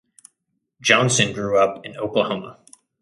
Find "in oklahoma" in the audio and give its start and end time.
1.85-2.57